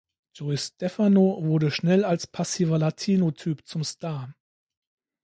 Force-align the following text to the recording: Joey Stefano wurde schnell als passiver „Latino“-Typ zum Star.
Joey 0.33 0.57
Stefano 0.57 1.41
wurde 1.43 1.69
schnell 1.69 2.03
als 2.05 2.25
passiver 2.25 2.79
„Latino“-Typ 2.79 3.65
zum 3.67 3.83
Star. 3.83 4.33